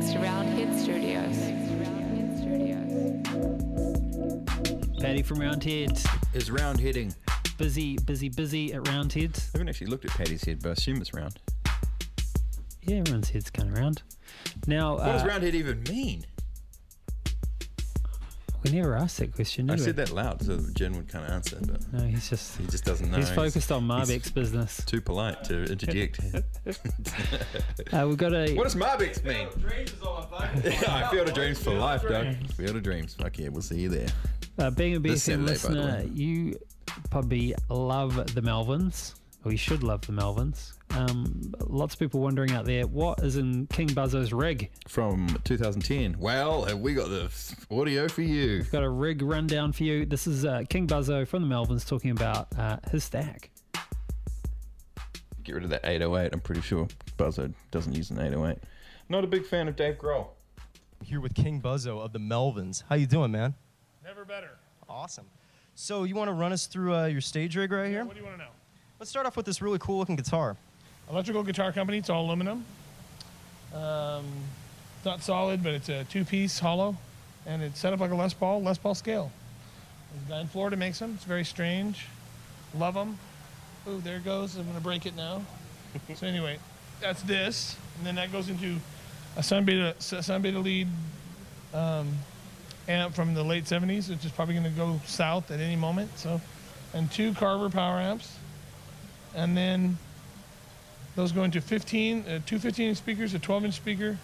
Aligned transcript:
mixed 0.00 0.16
around 0.16 0.46
Hit 0.46 0.74
Studios. 0.78 1.36
Patty 4.98 5.22
from 5.22 5.38
Round 5.40 5.62
Heads 5.62 6.06
is 6.32 6.50
round 6.50 6.80
heading. 6.80 7.14
Busy, 7.58 7.98
busy, 7.98 8.30
busy 8.30 8.72
at 8.72 8.88
Round 8.88 9.12
Heads. 9.12 9.50
I 9.52 9.58
haven't 9.58 9.68
actually 9.68 9.88
looked 9.88 10.06
at 10.06 10.12
Patty's 10.12 10.42
head, 10.42 10.60
but 10.62 10.70
I 10.70 10.72
assume 10.72 11.02
it's 11.02 11.12
round. 11.12 11.38
Yeah, 12.82 12.96
everyone's 12.96 13.28
head's 13.28 13.50
kind 13.50 13.68
of 13.68 13.76
round. 13.76 14.02
Now, 14.66 14.94
what 14.94 15.02
uh, 15.02 15.12
does 15.12 15.24
round 15.26 15.42
head 15.42 15.54
even 15.54 15.82
mean? 15.82 16.24
We 18.64 18.70
never 18.72 18.96
asked 18.96 19.18
that 19.18 19.34
question, 19.34 19.66
did 19.66 19.72
I 19.72 19.76
we? 19.76 19.82
said 19.82 19.96
that 19.96 20.10
loud 20.12 20.42
so 20.42 20.58
Jen 20.74 20.92
would 20.96 21.08
kind 21.08 21.24
of 21.24 21.30
answer, 21.30 21.56
but 21.62 21.80
No, 21.92 22.04
he's 22.06 22.28
just 22.28 22.58
he 22.58 22.66
just 22.66 22.84
doesn't 22.84 23.10
know. 23.10 23.16
he's 23.18 23.30
focused 23.30 23.72
on 23.72 23.82
he's 23.82 23.90
Marbek's 24.10 24.30
business. 24.30 24.84
Too 24.86 25.00
polite 25.00 25.42
to 25.44 25.64
interject. 25.64 26.20
Uh, 27.92 28.06
we've 28.06 28.16
got 28.18 28.32
a 28.32 28.54
what 28.54 28.64
does 28.64 28.76
Marbex 28.76 29.24
mean? 29.24 29.48
yeah, 30.64 31.08
Field 31.10 31.28
of 31.28 31.34
Dreams 31.34 31.60
for 31.62 31.72
life, 31.74 32.02
Doug. 32.02 32.36
Field 32.52 32.76
of 32.76 32.82
Dreams. 32.82 33.14
Fuck 33.14 33.38
yeah, 33.38 33.48
we'll 33.48 33.62
see 33.62 33.80
you 33.80 33.88
there. 33.88 34.08
uh, 34.58 34.70
being 34.70 34.94
a 34.96 35.00
This 35.00 35.26
BFM 35.26 35.26
Saturday, 35.26 35.38
by 35.40 35.44
the 35.46 35.50
listener. 35.52 35.96
way. 36.04 36.10
You 36.12 36.58
probably 37.10 37.54
love 37.68 38.14
the 38.34 38.40
Melvins, 38.42 39.14
or 39.44 39.52
you 39.52 39.58
should 39.58 39.82
love 39.82 40.00
the 40.06 40.12
Melvins. 40.12 40.72
Um, 40.90 41.54
lots 41.60 41.94
of 41.94 42.00
people 42.00 42.20
wondering 42.20 42.50
out 42.52 42.64
there, 42.64 42.86
what 42.86 43.20
is 43.20 43.36
in 43.36 43.66
King 43.68 43.88
Buzzo's 43.88 44.32
rig? 44.32 44.70
From 44.88 45.28
2010. 45.44 46.16
Well, 46.18 46.64
have 46.64 46.78
we 46.80 46.94
got 46.94 47.08
the 47.08 47.30
audio 47.70 48.08
for 48.08 48.22
you? 48.22 48.58
We've 48.58 48.70
Got 48.72 48.82
a 48.82 48.88
rig 48.90 49.22
rundown 49.22 49.72
for 49.72 49.84
you. 49.84 50.04
This 50.04 50.26
is 50.26 50.44
uh, 50.44 50.64
King 50.68 50.86
Buzzo 50.86 51.26
from 51.26 51.48
the 51.48 51.54
Melvins 51.54 51.86
talking 51.86 52.10
about 52.10 52.48
uh, 52.58 52.78
his 52.90 53.04
stack. 53.04 53.50
Get 55.44 55.54
rid 55.54 55.64
of 55.64 55.70
that 55.70 55.84
808. 55.84 56.32
I'm 56.34 56.40
pretty 56.40 56.60
sure 56.60 56.86
Buzzo 57.16 57.52
doesn't 57.70 57.94
use 57.94 58.10
an 58.10 58.18
808. 58.18 58.58
Not 59.08 59.24
a 59.24 59.26
big 59.26 59.46
fan 59.46 59.68
of 59.68 59.76
Dave 59.76 59.96
Grohl. 59.96 60.28
here 61.02 61.20
with 61.20 61.34
King 61.34 61.60
Buzzo 61.60 61.98
of 62.00 62.12
the 62.12 62.18
Melvins. 62.20 62.82
How 62.88 62.94
you 62.96 63.06
doing, 63.06 63.30
man? 63.32 63.54
Never 64.04 64.24
better. 64.24 64.58
Awesome. 64.88 65.26
So 65.74 66.04
you 66.04 66.14
want 66.14 66.28
to 66.28 66.34
run 66.34 66.52
us 66.52 66.66
through 66.66 66.94
uh, 66.94 67.06
your 67.06 67.20
stage 67.20 67.56
rig 67.56 67.72
right 67.72 67.88
here? 67.88 68.04
What 68.04 68.14
do 68.14 68.20
you 68.20 68.26
want 68.26 68.38
to 68.38 68.44
know? 68.44 68.50
Let's 69.00 69.08
start 69.08 69.24
off 69.24 69.34
with 69.34 69.46
this 69.46 69.62
really 69.62 69.78
cool 69.78 69.96
looking 69.96 70.14
guitar. 70.14 70.58
Electrical 71.10 71.42
guitar 71.42 71.72
company. 71.72 71.96
It's 71.96 72.10
all 72.10 72.26
aluminum. 72.26 72.66
Um, 73.74 74.26
it's 74.94 75.06
not 75.06 75.22
solid, 75.22 75.62
but 75.62 75.72
it's 75.72 75.88
a 75.88 76.04
two-piece 76.04 76.58
hollow, 76.58 76.94
and 77.46 77.62
it's 77.62 77.80
set 77.80 77.94
up 77.94 78.00
like 78.00 78.10
a 78.10 78.14
Les 78.14 78.34
Paul, 78.34 78.62
Les 78.62 78.76
Paul 78.76 78.94
scale. 78.94 79.32
There's 80.12 80.26
a 80.26 80.28
guy 80.28 80.40
in 80.42 80.48
Florida 80.48 80.76
makes 80.76 80.98
them. 80.98 81.14
It's 81.14 81.24
very 81.24 81.46
strange. 81.46 82.08
Love 82.76 82.92
them. 82.92 83.18
Oh, 83.86 84.00
there 84.00 84.18
it 84.18 84.24
goes. 84.26 84.56
I'm 84.56 84.66
gonna 84.66 84.80
break 84.80 85.06
it 85.06 85.16
now. 85.16 85.40
so 86.14 86.26
anyway, 86.26 86.58
that's 87.00 87.22
this, 87.22 87.78
and 87.96 88.06
then 88.06 88.16
that 88.16 88.30
goes 88.30 88.50
into 88.50 88.76
a 89.34 89.42
Sunn 89.42 89.64
Beta, 89.64 89.94
Sunn 89.98 90.42
Beta 90.42 90.58
lead 90.58 90.88
um, 91.72 92.12
amp 92.86 93.14
from 93.14 93.32
the 93.32 93.42
late 93.42 93.64
70s, 93.64 94.10
which 94.10 94.26
is 94.26 94.30
probably 94.30 94.56
gonna 94.56 94.68
go 94.68 95.00
south 95.06 95.50
at 95.50 95.58
any 95.58 95.76
moment. 95.76 96.18
So, 96.18 96.38
and 96.92 97.10
two 97.10 97.32
Carver 97.32 97.70
power 97.70 97.98
amps, 97.98 98.36
and 99.34 99.56
then 99.56 99.98
those 101.16 101.32
go 101.32 101.44
into 101.44 101.60
15, 101.60 102.24
uh, 102.26 102.40
two 102.46 102.58
15 102.58 102.88
inch 102.88 102.98
speakers, 102.98 103.34
a 103.34 103.38
12 103.38 103.66
inch 103.66 103.74
speaker, 103.74 104.16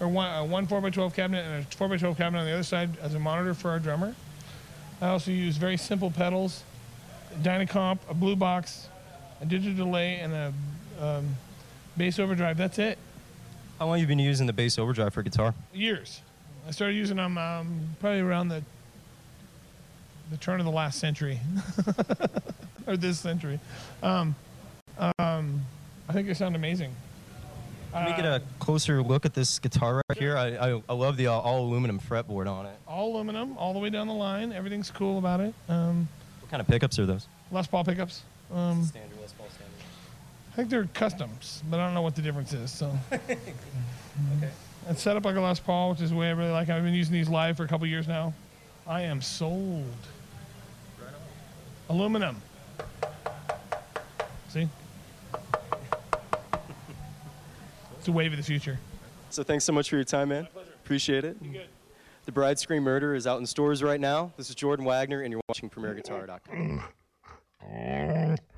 or 0.00 0.08
one, 0.08 0.30
uh, 0.30 0.44
one 0.44 0.66
4x12 0.66 1.14
cabinet 1.14 1.44
and 1.44 1.64
a 1.64 1.66
4x12 1.76 2.16
cabinet 2.16 2.40
on 2.40 2.46
the 2.46 2.52
other 2.52 2.62
side 2.62 2.90
as 3.02 3.14
a 3.14 3.18
monitor 3.18 3.54
for 3.54 3.70
our 3.70 3.78
drummer. 3.78 4.14
I 5.00 5.08
also 5.08 5.30
use 5.30 5.56
very 5.56 5.76
simple 5.76 6.10
pedals, 6.10 6.62
Dynacomp, 7.42 7.98
a 8.08 8.14
blue 8.14 8.36
box, 8.36 8.88
a 9.40 9.46
digital 9.46 9.86
delay, 9.86 10.16
and 10.16 10.32
a 10.32 10.52
um, 11.00 11.36
bass 11.96 12.18
overdrive. 12.18 12.56
That's 12.56 12.78
it. 12.78 12.98
How 13.78 13.86
long 13.86 13.98
you 13.98 14.06
been 14.06 14.18
using 14.18 14.46
the 14.46 14.52
bass 14.52 14.78
overdrive 14.78 15.14
for 15.14 15.22
guitar? 15.22 15.54
Years. 15.72 16.20
I 16.68 16.72
started 16.72 16.94
using 16.94 17.16
them 17.16 17.38
um, 17.38 17.80
probably 18.00 18.20
around 18.20 18.48
the 18.48 18.62
the 20.30 20.36
turn 20.36 20.60
of 20.60 20.66
the 20.66 20.72
last 20.72 21.00
century, 21.00 21.40
or 22.86 22.96
this 22.96 23.18
century. 23.18 23.58
Um, 24.02 24.36
um, 24.98 25.60
I 26.08 26.12
think 26.12 26.26
they 26.26 26.34
sound 26.34 26.56
amazing. 26.56 26.94
Let 27.92 28.04
me 28.04 28.14
get 28.16 28.24
a 28.24 28.40
closer 28.60 29.02
look 29.02 29.26
at 29.26 29.34
this 29.34 29.58
guitar 29.58 30.00
right 30.08 30.18
here. 30.18 30.36
I, 30.36 30.54
I, 30.74 30.82
I 30.88 30.92
love 30.92 31.16
the 31.16 31.26
all, 31.26 31.40
all 31.40 31.64
aluminum 31.64 31.98
fretboard 31.98 32.48
on 32.48 32.66
it. 32.66 32.76
all 32.86 33.12
aluminum, 33.16 33.56
all 33.58 33.72
the 33.72 33.80
way 33.80 33.90
down 33.90 34.06
the 34.06 34.14
line. 34.14 34.52
Everything's 34.52 34.90
cool 34.92 35.18
about 35.18 35.40
it. 35.40 35.52
Um, 35.68 36.08
What 36.40 36.50
kind 36.52 36.60
of 36.60 36.68
pickups 36.68 37.00
are 37.00 37.06
those? 37.06 37.26
Les 37.50 37.66
Paul 37.66 37.82
pickups. 37.84 38.22
Um, 38.54 38.84
Standard 38.84 39.18
Les 39.20 39.32
Paul 39.32 39.48
standard. 39.48 39.74
I 40.52 40.56
think 40.56 40.68
they're 40.70 40.84
customs, 40.94 41.64
but 41.68 41.80
I 41.80 41.84
don't 41.86 41.94
know 41.94 42.02
what 42.02 42.14
the 42.14 42.22
difference 42.22 42.52
is. 42.52 42.70
So 42.70 42.96
Okay. 43.12 43.38
it's 44.88 45.02
set 45.02 45.16
up 45.16 45.24
like 45.24 45.34
a 45.36 45.40
Les 45.40 45.58
Paul, 45.58 45.90
which 45.90 46.00
is 46.00 46.10
the 46.10 46.16
way 46.16 46.28
I 46.28 46.32
really 46.32 46.52
like. 46.52 46.68
it. 46.68 46.72
I've 46.72 46.84
been 46.84 46.94
using 46.94 47.12
these 47.14 47.28
live 47.28 47.56
for 47.56 47.64
a 47.64 47.68
couple 47.68 47.86
years 47.88 48.06
now. 48.06 48.32
I 48.86 49.02
am 49.02 49.20
sold. 49.20 49.84
Aluminum. 51.88 52.36
See? 54.50 54.68
It's 57.98 58.08
a 58.08 58.12
wave 58.12 58.32
of 58.32 58.36
the 58.36 58.42
future. 58.42 58.80
So 59.30 59.44
thanks 59.44 59.64
so 59.64 59.72
much 59.72 59.88
for 59.88 59.94
your 59.94 60.04
time, 60.04 60.30
man. 60.30 60.48
Appreciate 60.84 61.24
it. 61.24 61.36
The 62.24 62.32
Bride 62.32 62.58
Screamed 62.58 62.84
Murder 62.84 63.14
is 63.14 63.28
out 63.28 63.38
in 63.38 63.46
stores 63.46 63.80
right 63.80 64.00
now. 64.00 64.32
This 64.36 64.48
is 64.48 64.56
Jordan 64.56 64.84
Wagner, 64.84 65.20
and 65.20 65.30
you're 65.30 65.40
watching 65.48 65.70
PremierGuitar.com. 65.70 66.82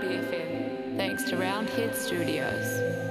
BFM, 0.00 0.96
thanks 0.96 1.24
to 1.24 1.36
Roundhead 1.36 1.94
Studios. 1.94 3.09